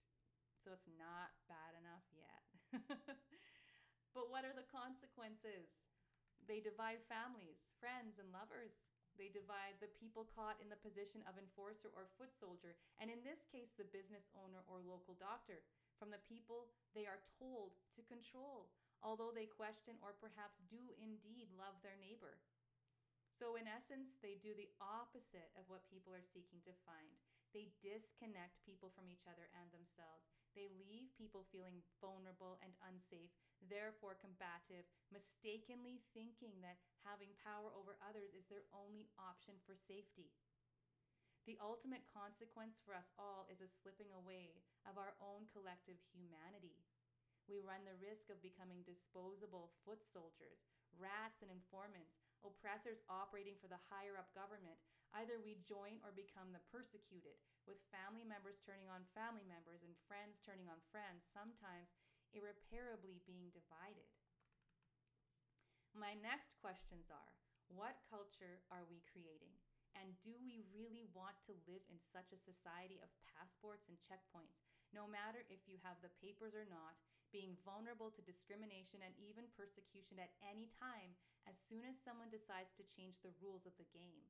So 0.64 0.72
it's 0.72 0.88
not 0.96 1.36
bad 1.52 1.76
enough 1.76 2.08
yet. 2.16 2.44
but 4.16 4.32
what 4.32 4.48
are 4.48 4.56
the 4.56 4.68
consequences? 4.72 5.84
They 6.48 6.64
divide 6.64 7.04
families, 7.12 7.68
friends, 7.84 8.16
and 8.16 8.32
lovers. 8.32 8.80
They 9.20 9.28
divide 9.28 9.76
the 9.84 9.92
people 10.00 10.32
caught 10.32 10.56
in 10.64 10.72
the 10.72 10.80
position 10.80 11.20
of 11.28 11.36
enforcer 11.36 11.92
or 11.92 12.08
foot 12.16 12.32
soldier, 12.32 12.80
and 13.04 13.12
in 13.12 13.20
this 13.28 13.44
case, 13.52 13.76
the 13.76 13.92
business 13.92 14.32
owner 14.32 14.64
or 14.64 14.80
local 14.80 15.20
doctor, 15.20 15.68
from 16.00 16.08
the 16.08 16.24
people 16.24 16.72
they 16.96 17.04
are 17.04 17.20
told 17.36 17.76
to 18.00 18.08
control, 18.08 18.72
although 19.04 19.36
they 19.36 19.52
question 19.52 20.00
or 20.00 20.16
perhaps 20.16 20.64
do 20.72 20.80
indeed 20.96 21.52
love 21.60 21.76
their 21.84 22.00
neighbor. 22.00 22.40
So, 23.40 23.56
in 23.56 23.72
essence, 23.72 24.20
they 24.20 24.36
do 24.36 24.52
the 24.52 24.68
opposite 24.84 25.56
of 25.56 25.64
what 25.72 25.88
people 25.88 26.12
are 26.12 26.28
seeking 26.28 26.60
to 26.68 26.76
find. 26.84 27.16
They 27.56 27.72
disconnect 27.80 28.60
people 28.68 28.92
from 28.92 29.08
each 29.08 29.24
other 29.32 29.48
and 29.56 29.72
themselves. 29.72 30.28
They 30.60 30.68
leave 30.76 31.16
people 31.16 31.48
feeling 31.48 31.80
vulnerable 32.04 32.60
and 32.60 32.76
unsafe, 32.84 33.32
therefore 33.64 34.20
combative, 34.20 34.84
mistakenly 35.08 36.04
thinking 36.12 36.60
that 36.60 36.84
having 37.08 37.32
power 37.40 37.72
over 37.72 37.96
others 38.04 38.36
is 38.36 38.52
their 38.52 38.68
only 38.76 39.08
option 39.16 39.56
for 39.64 39.72
safety. 39.72 40.36
The 41.48 41.56
ultimate 41.64 42.12
consequence 42.12 42.84
for 42.84 42.92
us 42.92 43.16
all 43.16 43.48
is 43.48 43.64
a 43.64 43.72
slipping 43.72 44.12
away 44.12 44.60
of 44.84 45.00
our 45.00 45.16
own 45.24 45.48
collective 45.56 46.04
humanity. 46.12 46.76
We 47.48 47.64
run 47.64 47.88
the 47.88 47.96
risk 48.04 48.28
of 48.28 48.44
becoming 48.44 48.84
disposable 48.84 49.72
foot 49.88 50.04
soldiers, 50.04 50.68
rats 51.00 51.40
and 51.40 51.48
informants, 51.48 52.29
oppressors 52.46 53.04
operating 53.12 53.58
for 53.60 53.68
the 53.68 53.82
higher 53.92 54.16
up 54.16 54.32
government. 54.36 54.80
Either 55.18 55.42
we 55.42 55.58
join 55.66 55.98
or 56.06 56.14
become 56.14 56.54
the 56.54 56.62
persecuted, 56.70 57.38
with 57.66 57.82
family 57.90 58.22
members 58.22 58.62
turning 58.62 58.90
on 58.90 59.10
family 59.18 59.46
members 59.46 59.82
and 59.82 59.98
friends 60.06 60.38
turning 60.42 60.70
on 60.70 60.78
friends, 60.94 61.26
sometimes 61.26 61.98
irreparably 62.34 63.22
being 63.26 63.50
divided. 63.50 64.10
My 65.98 66.14
next 66.22 66.58
questions 66.62 67.10
are 67.10 67.34
what 67.70 68.02
culture 68.10 68.62
are 68.74 68.86
we 68.90 69.02
creating? 69.10 69.54
And 69.98 70.18
do 70.22 70.34
we 70.42 70.62
really 70.70 71.10
want 71.18 71.38
to 71.50 71.58
live 71.66 71.82
in 71.90 71.98
such 71.98 72.30
a 72.34 72.38
society 72.38 73.02
of 73.02 73.10
passports 73.26 73.90
and 73.90 73.98
checkpoints, 73.98 74.62
no 74.94 75.10
matter 75.10 75.46
if 75.50 75.66
you 75.66 75.82
have 75.82 75.98
the 76.02 76.14
papers 76.22 76.54
or 76.54 76.66
not, 76.70 76.98
being 77.30 77.58
vulnerable 77.62 78.10
to 78.14 78.26
discrimination 78.26 79.02
and 79.06 79.14
even 79.18 79.50
persecution 79.54 80.18
at 80.18 80.34
any 80.42 80.70
time 80.70 81.14
as 81.46 81.58
soon 81.58 81.86
as 81.86 81.98
someone 82.02 82.34
decides 82.34 82.74
to 82.76 82.92
change 82.92 83.22
the 83.22 83.34
rules 83.40 83.66
of 83.70 83.78
the 83.78 83.90
game? 83.94 84.26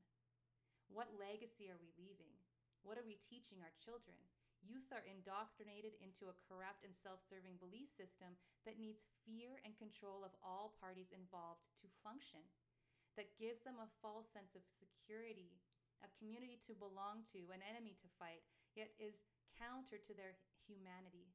What 0.87 1.15
legacy 1.15 1.69
are 1.69 1.79
we 1.79 1.93
leaving? 1.95 2.33
What 2.81 2.97
are 2.97 3.05
we 3.05 3.19
teaching 3.19 3.61
our 3.61 3.75
children? 3.77 4.17
Youth 4.59 4.91
are 4.91 5.07
indoctrinated 5.07 5.95
into 6.03 6.27
a 6.27 6.39
corrupt 6.47 6.83
and 6.83 6.91
self 6.91 7.23
serving 7.23 7.61
belief 7.63 7.87
system 7.87 8.35
that 8.67 8.79
needs 8.79 9.07
fear 9.23 9.63
and 9.63 9.71
control 9.79 10.27
of 10.27 10.35
all 10.43 10.75
parties 10.83 11.15
involved 11.15 11.63
to 11.79 11.87
function, 12.03 12.43
that 13.15 13.39
gives 13.39 13.63
them 13.63 13.79
a 13.79 13.93
false 14.03 14.27
sense 14.27 14.55
of 14.55 14.63
security, 14.67 15.59
a 16.03 16.11
community 16.19 16.59
to 16.67 16.75
belong 16.75 17.23
to, 17.35 17.51
an 17.51 17.63
enemy 17.63 17.95
to 17.99 18.07
fight, 18.19 18.43
yet 18.75 18.91
is 18.99 19.23
counter 19.55 19.99
to 19.99 20.15
their 20.15 20.39
humanity. 20.67 21.31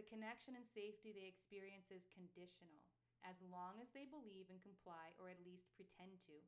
The 0.00 0.08
connection 0.08 0.56
and 0.56 0.64
safety 0.64 1.12
they 1.12 1.28
experience 1.28 1.92
is 1.92 2.08
conditional, 2.08 2.80
as 3.20 3.36
long 3.52 3.84
as 3.84 3.92
they 3.92 4.08
believe 4.08 4.48
and 4.48 4.56
comply 4.64 5.12
or 5.20 5.28
at 5.28 5.44
least 5.44 5.76
pretend 5.76 6.24
to. 6.24 6.40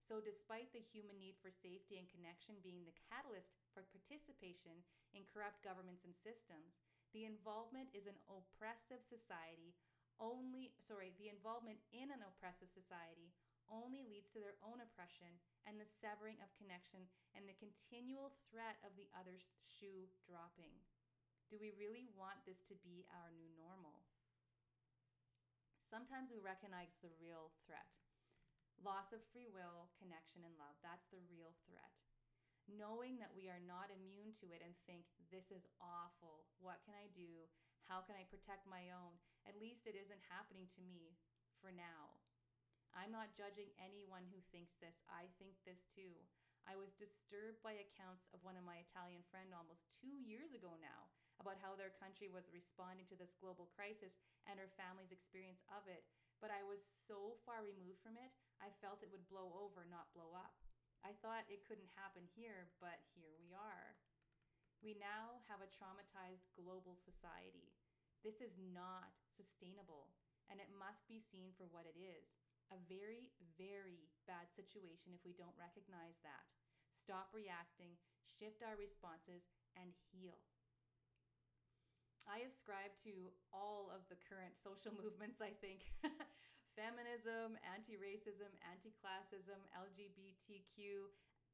So, 0.00 0.24
despite 0.24 0.72
the 0.72 0.80
human 0.80 1.20
need 1.20 1.36
for 1.36 1.52
safety 1.52 2.00
and 2.00 2.08
connection 2.08 2.64
being 2.64 2.80
the 2.88 2.96
catalyst 3.12 3.60
for 3.76 3.84
participation 3.92 4.80
in 5.12 5.28
corrupt 5.28 5.60
governments 5.60 6.08
and 6.08 6.16
systems, 6.16 6.80
the 7.12 7.28
involvement 7.28 7.92
is 7.92 8.08
an 8.08 8.16
oppressive 8.24 9.04
society 9.04 9.76
only 10.16 10.72
sorry, 10.80 11.12
the 11.20 11.28
involvement 11.28 11.84
in 11.92 12.08
an 12.08 12.24
oppressive 12.24 12.72
society 12.72 13.36
only 13.68 14.00
leads 14.08 14.32
to 14.32 14.40
their 14.40 14.56
own 14.64 14.80
oppression 14.80 15.28
and 15.68 15.76
the 15.76 15.92
severing 16.00 16.40
of 16.40 16.56
connection 16.56 17.04
and 17.36 17.44
the 17.44 17.60
continual 17.60 18.32
threat 18.48 18.80
of 18.80 18.96
the 18.96 19.12
other's 19.12 19.44
shoe 19.60 20.08
dropping. 20.24 20.72
Do 21.52 21.60
we 21.60 21.76
really 21.76 22.08
want 22.16 22.42
this 22.44 22.64
to 22.72 22.76
be 22.82 23.04
our 23.12 23.30
new 23.34 23.52
normal? 23.56 24.04
Sometimes 25.84 26.32
we 26.32 26.40
recognize 26.40 26.98
the 26.98 27.12
real 27.20 27.54
threat 27.62 27.88
Loss 28.82 29.14
of 29.14 29.22
free 29.30 29.46
will, 29.46 29.86
connection, 30.02 30.42
and 30.42 30.58
love. 30.58 30.74
That's 30.82 31.06
the 31.06 31.22
real 31.30 31.54
threat. 31.62 31.94
Knowing 32.66 33.20
that 33.20 33.36
we 33.36 33.46
are 33.46 33.60
not 33.62 33.92
immune 33.92 34.34
to 34.40 34.50
it 34.50 34.64
and 34.64 34.74
think, 34.88 35.06
this 35.28 35.52
is 35.52 35.68
awful. 35.78 36.48
What 36.58 36.82
can 36.82 36.96
I 36.96 37.12
do? 37.12 37.46
How 37.86 38.00
can 38.02 38.16
I 38.16 38.26
protect 38.26 38.64
my 38.64 38.90
own? 38.90 39.20
At 39.44 39.60
least 39.60 39.84
it 39.84 39.94
isn't 39.94 40.32
happening 40.32 40.66
to 40.74 40.82
me 40.82 41.14
for 41.60 41.70
now. 41.70 42.18
I'm 42.96 43.12
not 43.12 43.36
judging 43.36 43.70
anyone 43.76 44.24
who 44.26 44.40
thinks 44.50 44.80
this. 44.80 45.04
I 45.06 45.28
think 45.36 45.60
this 45.62 45.84
too. 45.92 46.24
I 46.64 46.80
was 46.80 46.96
disturbed 46.96 47.60
by 47.60 47.76
accounts 47.76 48.32
of 48.32 48.40
one 48.40 48.56
of 48.56 48.64
my 48.64 48.80
Italian 48.80 49.20
friend 49.28 49.52
almost 49.52 49.84
2 50.00 50.08
years 50.24 50.56
ago 50.56 50.72
now 50.80 51.12
about 51.44 51.60
how 51.60 51.76
their 51.76 51.92
country 52.00 52.32
was 52.32 52.48
responding 52.48 53.04
to 53.12 53.18
this 53.20 53.36
global 53.36 53.68
crisis 53.76 54.16
and 54.48 54.56
her 54.56 54.72
family's 54.80 55.12
experience 55.12 55.60
of 55.68 55.84
it 55.84 56.08
but 56.44 56.52
I 56.52 56.60
was 56.66 56.84
so 56.84 57.40
far 57.48 57.64
removed 57.64 58.04
from 58.04 58.20
it, 58.20 58.28
I 58.60 58.68
felt 58.84 59.00
it 59.00 59.08
would 59.08 59.24
blow 59.32 59.48
over, 59.56 59.88
not 59.88 60.12
blow 60.12 60.36
up. 60.36 60.52
I 61.00 61.16
thought 61.24 61.48
it 61.48 61.64
couldn't 61.64 61.96
happen 61.96 62.28
here, 62.36 62.68
but 62.84 63.00
here 63.16 63.32
we 63.40 63.56
are. 63.56 63.96
We 64.84 64.92
now 65.00 65.40
have 65.48 65.64
a 65.64 65.72
traumatized 65.72 66.52
global 66.52 67.00
society. 67.00 67.72
This 68.20 68.44
is 68.44 68.60
not 68.60 69.16
sustainable, 69.32 70.12
and 70.52 70.60
it 70.60 70.68
must 70.76 71.08
be 71.08 71.16
seen 71.16 71.56
for 71.56 71.64
what 71.72 71.88
it 71.88 71.96
is 71.96 72.36
a 72.72 72.80
very, 72.88 73.28
very 73.60 74.08
bad 74.24 74.48
situation 74.52 75.12
if 75.12 75.20
we 75.24 75.36
don't 75.36 75.56
recognize 75.56 76.20
that. 76.24 76.44
Stop 76.92 77.28
reacting, 77.32 77.96
shift 78.24 78.64
our 78.64 78.76
responses, 78.76 79.48
and 79.76 79.92
heal. 80.12 80.40
I 82.24 82.44
ascribe 82.44 82.96
to 83.04 83.30
all 83.52 83.92
of 83.92 84.04
the 84.08 84.18
current 84.24 84.56
social 84.56 84.92
movements, 85.02 85.44
I 85.44 85.52
think 85.60 85.84
feminism, 86.78 87.56
anti 87.62 87.96
racism, 88.00 88.50
anti 88.66 88.92
classism, 88.98 89.60
LGBTQ, 89.76 91.08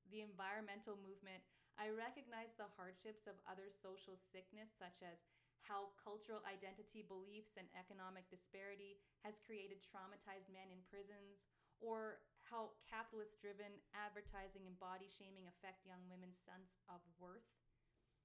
the 0.08 0.24
environmental 0.24 0.96
movement. 0.98 1.42
I 1.78 1.92
recognize 1.92 2.52
the 2.56 2.68
hardships 2.76 3.24
of 3.24 3.40
other 3.48 3.72
social 3.72 4.16
sickness, 4.18 4.72
such 4.74 5.00
as 5.00 5.24
how 5.64 5.92
cultural 6.00 6.44
identity 6.48 7.04
beliefs 7.04 7.56
and 7.60 7.68
economic 7.76 8.28
disparity 8.32 9.00
has 9.24 9.40
created 9.44 9.84
traumatized 9.84 10.48
men 10.48 10.72
in 10.72 10.80
prisons, 10.88 11.48
or 11.80 12.20
how 12.44 12.76
capitalist 12.88 13.40
driven 13.40 13.70
advertising 13.96 14.64
and 14.68 14.76
body 14.80 15.08
shaming 15.08 15.48
affect 15.48 15.88
young 15.88 16.00
women's 16.08 16.40
sense 16.40 16.80
of 16.88 17.00
worth. 17.20 17.59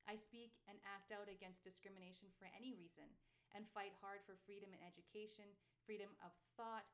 I 0.06 0.16
speak 0.16 0.54
and 0.70 0.78
act 0.86 1.10
out 1.10 1.28
against 1.28 1.66
discrimination 1.66 2.30
for 2.38 2.46
any 2.54 2.78
reason 2.78 3.10
and 3.58 3.66
fight 3.74 3.98
hard 3.98 4.22
for 4.22 4.38
freedom 4.46 4.70
in 4.72 4.82
education, 4.86 5.50
freedom 5.86 6.14
of 6.22 6.34
thought, 6.54 6.86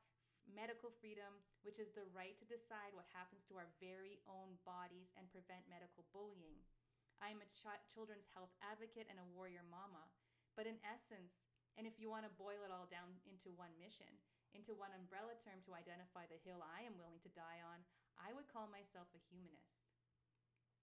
medical 0.48 0.90
freedom, 0.90 1.44
which 1.62 1.78
is 1.78 1.92
the 1.94 2.08
right 2.10 2.34
to 2.40 2.48
decide 2.48 2.96
what 2.96 3.06
happens 3.12 3.46
to 3.46 3.58
our 3.60 3.70
very 3.78 4.18
own 4.26 4.58
bodies 4.66 5.12
and 5.14 5.30
prevent 5.30 5.68
medical 5.70 6.08
bullying. 6.10 6.64
I 7.22 7.30
am 7.30 7.38
a 7.38 7.52
ch- 7.54 7.84
children's 7.86 8.32
health 8.34 8.50
advocate 8.58 9.06
and 9.06 9.22
a 9.22 9.32
warrior 9.36 9.62
mama, 9.62 10.10
but 10.58 10.66
in 10.66 10.82
essence, 10.82 11.38
And 11.78 11.88
if 11.88 11.96
you 11.96 12.12
want 12.12 12.28
to 12.28 12.40
boil 12.40 12.60
it 12.68 12.72
all 12.74 12.84
down 12.84 13.16
into 13.24 13.48
one 13.56 13.72
mission, 13.80 14.08
into 14.52 14.76
one 14.76 14.92
umbrella 14.92 15.32
term 15.40 15.64
to 15.64 15.72
identify 15.72 16.28
the 16.28 16.40
hill 16.44 16.60
I 16.60 16.84
am 16.84 17.00
willing 17.00 17.20
to 17.24 17.32
die 17.32 17.64
on, 17.64 17.80
I 18.20 18.36
would 18.36 18.52
call 18.52 18.68
myself 18.68 19.08
a 19.16 19.24
humanist. 19.32 19.88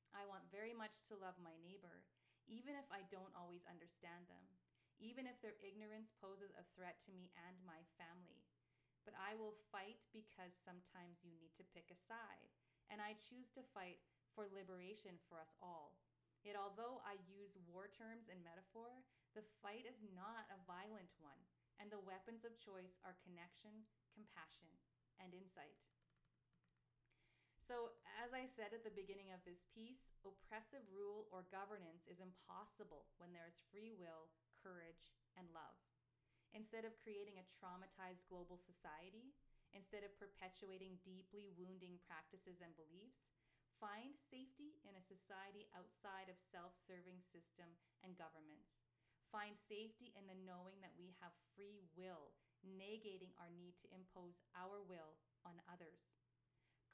I 0.09 0.25
want 0.25 0.49
very 0.49 0.73
much 0.73 0.97
to 1.09 1.21
love 1.21 1.37
my 1.37 1.53
neighbor, 1.61 2.01
even 2.49 2.73
if 2.73 2.89
I 2.89 3.05
don't 3.13 3.31
always 3.37 3.61
understand 3.69 4.25
them, 4.25 4.41
even 4.97 5.29
if 5.29 5.39
their 5.39 5.55
ignorance 5.63 6.11
poses 6.17 6.51
a 6.57 6.67
threat 6.75 6.99
to 7.07 7.15
me 7.15 7.31
and 7.47 7.55
my 7.63 7.79
family. 7.95 8.43
But 9.07 9.15
I 9.15 9.37
will 9.37 9.55
fight 9.71 10.01
because 10.11 10.51
sometimes 10.57 11.23
you 11.23 11.31
need 11.37 11.55
to 11.55 11.71
pick 11.71 11.87
a 11.93 11.97
side, 11.97 12.51
and 12.91 12.99
I 12.99 13.15
choose 13.15 13.53
to 13.55 13.71
fight 13.71 14.01
for 14.35 14.51
liberation 14.51 15.15
for 15.29 15.39
us 15.39 15.55
all. 15.63 15.95
Yet, 16.43 16.59
although 16.59 17.03
I 17.03 17.19
use 17.27 17.59
war 17.67 17.87
terms 17.91 18.27
and 18.31 18.39
metaphor, 18.43 19.03
the 19.35 19.45
fight 19.63 19.87
is 19.87 19.99
not 20.15 20.47
a 20.51 20.63
violent 20.67 21.11
one, 21.19 21.39
and 21.79 21.87
the 21.87 22.03
weapons 22.03 22.43
of 22.43 22.59
choice 22.59 22.99
are 23.05 23.19
connection, 23.23 23.87
compassion, 24.11 24.71
and 25.19 25.35
insight. 25.35 25.79
So, 27.69 27.93
as 28.17 28.33
I 28.33 28.49
said 28.49 28.73
at 28.73 28.81
the 28.81 28.97
beginning 28.97 29.29
of 29.29 29.45
this 29.45 29.69
piece, 29.69 30.17
oppressive 30.25 30.81
rule 30.89 31.29
or 31.29 31.45
governance 31.53 32.01
is 32.09 32.17
impossible 32.17 33.13
when 33.21 33.29
there 33.29 33.45
is 33.45 33.61
free 33.69 33.93
will, 33.93 34.33
courage, 34.57 35.13
and 35.37 35.45
love. 35.53 35.77
Instead 36.49 36.81
of 36.81 36.97
creating 36.97 37.37
a 37.37 37.45
traumatized 37.61 38.25
global 38.25 38.57
society, 38.57 39.37
instead 39.69 40.01
of 40.01 40.17
perpetuating 40.17 40.97
deeply 41.05 41.45
wounding 41.61 42.01
practices 42.09 42.57
and 42.57 42.73
beliefs, 42.73 43.29
find 43.77 44.17
safety 44.17 44.81
in 44.81 44.97
a 44.97 45.05
society 45.05 45.69
outside 45.77 46.25
of 46.25 46.41
self 46.41 46.73
serving 46.73 47.21
system 47.21 47.69
and 48.01 48.17
governments. 48.17 48.81
Find 49.29 49.53
safety 49.53 50.09
in 50.17 50.25
the 50.25 50.41
knowing 50.41 50.81
that 50.81 50.97
we 50.97 51.13
have 51.21 51.37
free 51.53 51.85
will, 51.93 52.33
negating 52.65 53.37
our 53.37 53.53
need 53.53 53.77
to 53.85 53.93
impose 53.93 54.41
our 54.57 54.81
will 54.81 55.21
on 55.45 55.61
others 55.69 56.18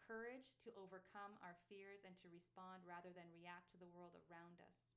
courage 0.05 0.53
to 0.61 0.77
overcome 0.77 1.33
our 1.41 1.57
fears 1.65 2.05
and 2.05 2.13
to 2.21 2.29
respond 2.29 2.85
rather 2.85 3.09
than 3.09 3.25
react 3.33 3.73
to 3.73 3.81
the 3.81 3.89
world 3.89 4.13
around 4.29 4.61
us. 4.61 4.93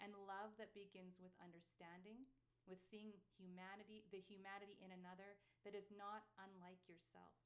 And 0.00 0.16
love 0.24 0.56
that 0.56 0.72
begins 0.72 1.20
with 1.20 1.36
understanding, 1.36 2.24
with 2.64 2.80
seeing 2.80 3.12
humanity, 3.36 4.08
the 4.08 4.24
humanity 4.24 4.80
in 4.80 4.92
another 4.92 5.36
that 5.68 5.76
is 5.76 5.92
not 5.92 6.24
unlike 6.40 6.80
yourself. 6.88 7.36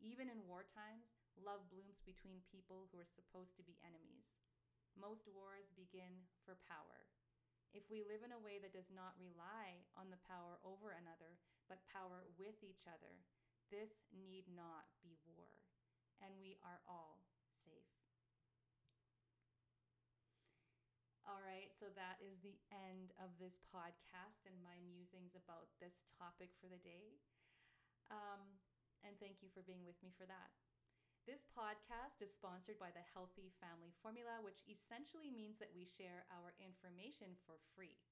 Even 0.00 0.32
in 0.32 0.48
war 0.48 0.64
times, 0.64 1.12
love 1.36 1.68
blooms 1.68 2.00
between 2.02 2.48
people 2.48 2.88
who 2.90 2.98
are 2.98 3.08
supposed 3.08 3.54
to 3.60 3.66
be 3.66 3.78
enemies. 3.84 4.32
Most 4.96 5.28
wars 5.28 5.72
begin 5.72 6.26
for 6.44 6.58
power. 6.68 7.08
If 7.72 7.88
we 7.88 8.04
live 8.04 8.20
in 8.20 8.36
a 8.36 8.44
way 8.44 8.60
that 8.60 8.76
does 8.76 8.92
not 8.92 9.16
rely 9.16 9.80
on 9.96 10.12
the 10.12 10.20
power 10.28 10.60
over 10.60 10.92
another, 10.92 11.40
but 11.70 11.88
power 11.88 12.28
with 12.36 12.60
each 12.60 12.84
other, 12.84 13.24
this 13.72 14.04
need 14.12 14.44
not 14.52 14.84
be 15.00 15.16
war 15.24 15.61
and 16.22 16.38
we 16.38 16.56
are 16.62 16.80
all 16.86 17.20
safe. 17.66 17.90
All 21.26 21.42
right, 21.42 21.70
so 21.70 21.86
that 21.94 22.18
is 22.18 22.42
the 22.42 22.58
end 22.70 23.14
of 23.18 23.30
this 23.38 23.62
podcast 23.70 24.42
and 24.46 24.58
my 24.62 24.78
musings 24.82 25.38
about 25.38 25.70
this 25.78 26.02
topic 26.18 26.50
for 26.58 26.66
the 26.66 26.82
day. 26.82 27.18
Um, 28.10 28.58
and 29.06 29.18
thank 29.18 29.42
you 29.42 29.50
for 29.50 29.62
being 29.62 29.86
with 29.86 29.98
me 30.02 30.10
for 30.14 30.26
that. 30.26 30.50
This 31.22 31.46
podcast 31.54 32.18
is 32.18 32.34
sponsored 32.34 32.82
by 32.82 32.90
the 32.90 33.06
Healthy 33.14 33.54
Family 33.62 33.94
Formula, 34.02 34.42
which 34.42 34.66
essentially 34.66 35.30
means 35.30 35.62
that 35.62 35.70
we 35.70 35.86
share 35.86 36.26
our 36.34 36.50
information 36.58 37.38
for 37.46 37.62
free. 37.78 38.02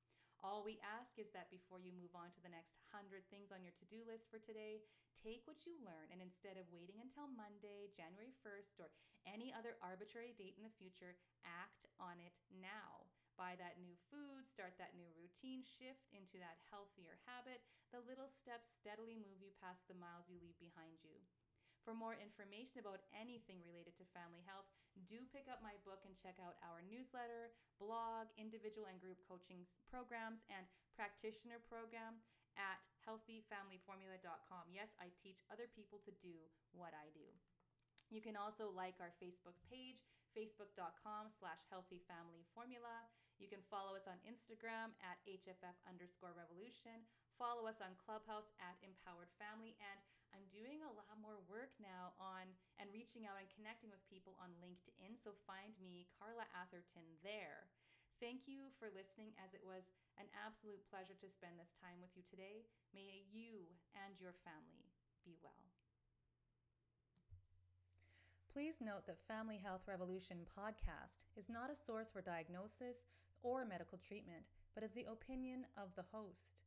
All 0.41 0.65
we 0.65 0.81
ask 0.81 1.21
is 1.21 1.29
that 1.37 1.53
before 1.53 1.85
you 1.85 1.93
move 1.93 2.17
on 2.17 2.33
to 2.33 2.41
the 2.41 2.49
next 2.49 2.81
100 2.89 3.29
things 3.29 3.53
on 3.53 3.61
your 3.61 3.77
to 3.77 3.85
do 3.93 4.01
list 4.09 4.33
for 4.33 4.41
today, 4.41 4.81
take 5.13 5.45
what 5.45 5.69
you 5.69 5.77
learn 5.85 6.09
and 6.09 6.25
instead 6.25 6.57
of 6.57 6.73
waiting 6.73 6.97
until 6.97 7.29
Monday, 7.29 7.93
January 7.93 8.33
1st, 8.41 8.81
or 8.81 8.89
any 9.29 9.53
other 9.53 9.77
arbitrary 9.85 10.33
date 10.33 10.57
in 10.57 10.65
the 10.65 10.73
future, 10.81 11.21
act 11.45 11.85
on 12.01 12.17
it 12.25 12.33
now. 12.49 13.05
Buy 13.37 13.53
that 13.61 13.77
new 13.85 13.93
food, 14.09 14.49
start 14.49 14.81
that 14.81 14.97
new 14.97 15.13
routine, 15.13 15.61
shift 15.61 16.09
into 16.17 16.41
that 16.41 16.57
healthier 16.73 17.21
habit. 17.29 17.61
The 17.93 18.01
little 18.01 18.33
steps 18.33 18.73
steadily 18.73 19.21
move 19.21 19.45
you 19.45 19.53
past 19.61 19.85
the 19.93 20.01
miles 20.01 20.33
you 20.33 20.41
leave 20.41 20.57
behind 20.57 21.05
you. 21.05 21.21
For 21.91 21.99
more 21.99 22.15
information 22.15 22.79
about 22.79 23.03
anything 23.11 23.59
related 23.67 23.99
to 23.99 24.07
family 24.15 24.47
health, 24.47 24.71
do 25.11 25.27
pick 25.35 25.51
up 25.51 25.59
my 25.59 25.75
book 25.83 26.07
and 26.07 26.15
check 26.15 26.39
out 26.39 26.55
our 26.63 26.87
newsletter, 26.87 27.51
blog, 27.83 28.31
individual 28.39 28.87
and 28.87 29.03
group 29.03 29.19
coaching 29.27 29.67
programs, 29.91 30.47
and 30.55 30.71
practitioner 30.95 31.59
program 31.59 32.23
at 32.55 32.79
healthyfamilyformula.com. 33.03 34.71
Yes, 34.71 34.95
I 35.03 35.11
teach 35.19 35.43
other 35.51 35.67
people 35.67 35.99
to 36.07 36.15
do 36.23 36.39
what 36.71 36.95
I 36.95 37.11
do. 37.11 37.27
You 38.07 38.23
can 38.23 38.39
also 38.39 38.71
like 38.71 39.03
our 39.03 39.11
Facebook 39.19 39.59
page, 39.67 40.07
facebook.com 40.31 41.27
slash 41.27 41.59
healthyfamilyformula. 41.75 43.11
You 43.43 43.51
can 43.51 43.67
follow 43.67 43.99
us 43.99 44.07
on 44.07 44.23
Instagram 44.23 44.95
at 45.03 45.19
HFF 45.27 45.75
underscore 45.91 46.39
revolution. 46.39 47.03
Follow 47.35 47.67
us 47.67 47.83
on 47.83 47.99
Clubhouse 47.99 48.47
at 48.63 48.79
Empowered 48.79 49.35
Family. 49.43 49.75
And 49.83 49.99
I'm 50.31 50.47
doing 50.51 50.83
a 50.83 50.95
lot 50.95 51.15
more 51.19 51.43
work 51.51 51.75
now 51.83 52.15
on 52.19 52.51
and 52.79 52.91
reaching 52.95 53.27
out 53.27 53.39
and 53.39 53.51
connecting 53.51 53.91
with 53.91 54.03
people 54.11 54.39
on 54.39 54.55
LinkedIn. 54.63 55.19
So 55.19 55.35
find 55.47 55.75
me, 55.83 56.07
Carla 56.17 56.47
Atherton, 56.55 57.07
there. 57.23 57.71
Thank 58.21 58.45
you 58.45 58.69
for 58.77 58.93
listening, 58.93 59.33
as 59.41 59.57
it 59.57 59.65
was 59.65 59.89
an 60.21 60.29
absolute 60.37 60.85
pleasure 60.93 61.17
to 61.17 61.29
spend 61.33 61.57
this 61.57 61.73
time 61.81 61.99
with 62.05 62.13
you 62.13 62.23
today. 62.29 62.69
May 62.93 63.25
you 63.33 63.65
and 63.97 64.13
your 64.21 64.37
family 64.45 64.93
be 65.25 65.41
well. 65.41 65.73
Please 68.53 68.83
note 68.83 69.07
that 69.07 69.25
Family 69.25 69.57
Health 69.57 69.87
Revolution 69.87 70.45
podcast 70.59 71.25
is 71.39 71.49
not 71.49 71.71
a 71.71 71.77
source 71.79 72.11
for 72.11 72.21
diagnosis 72.21 73.07
or 73.43 73.65
medical 73.65 73.97
treatment, 73.97 74.45
but 74.75 74.83
is 74.83 74.93
the 74.93 75.07
opinion 75.09 75.65
of 75.79 75.95
the 75.95 76.05
host. 76.13 76.61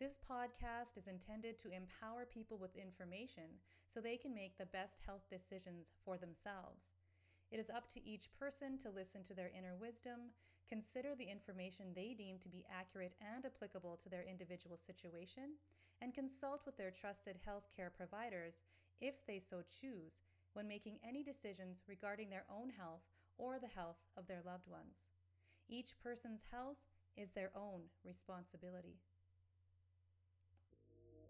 This 0.00 0.18
podcast 0.18 0.96
is 0.96 1.06
intended 1.06 1.58
to 1.58 1.70
empower 1.70 2.24
people 2.24 2.58
with 2.58 2.74
information 2.76 3.60
so 3.86 4.00
they 4.00 4.16
can 4.16 4.34
make 4.34 4.58
the 4.58 4.66
best 4.66 5.00
health 5.06 5.22
decisions 5.30 5.92
for 6.04 6.18
themselves. 6.18 6.90
It 7.50 7.60
is 7.60 7.70
up 7.70 7.88
to 7.90 8.04
each 8.04 8.32
person 8.38 8.78
to 8.78 8.90
listen 8.90 9.22
to 9.24 9.34
their 9.34 9.50
inner 9.56 9.76
wisdom, 9.76 10.32
consider 10.68 11.14
the 11.14 11.30
information 11.30 11.92
they 11.94 12.14
deem 12.16 12.38
to 12.40 12.48
be 12.48 12.64
accurate 12.72 13.14
and 13.20 13.44
applicable 13.44 13.98
to 14.02 14.08
their 14.08 14.24
individual 14.24 14.76
situation, 14.76 15.54
and 16.00 16.14
consult 16.14 16.62
with 16.66 16.76
their 16.76 16.90
trusted 16.90 17.36
healthcare 17.46 17.92
providers 17.94 18.62
if 19.00 19.24
they 19.26 19.38
so 19.38 19.62
choose 19.70 20.22
when 20.54 20.66
making 20.66 20.98
any 21.06 21.22
decisions 21.22 21.82
regarding 21.86 22.30
their 22.30 22.44
own 22.50 22.70
health 22.70 23.02
or 23.38 23.58
the 23.58 23.66
health 23.66 24.02
of 24.16 24.26
their 24.26 24.42
loved 24.44 24.66
ones. 24.66 25.04
Each 25.68 25.94
person's 26.02 26.44
health 26.50 26.78
is 27.16 27.32
their 27.32 27.50
own 27.54 27.82
responsibility. 28.04 28.98